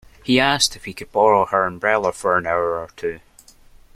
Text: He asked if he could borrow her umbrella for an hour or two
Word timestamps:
He 0.23 0.39
asked 0.39 0.75
if 0.75 0.85
he 0.85 0.95
could 0.95 1.11
borrow 1.11 1.45
her 1.45 1.67
umbrella 1.67 2.11
for 2.11 2.35
an 2.35 2.47
hour 2.47 2.79
or 2.79 2.89
two 2.97 3.19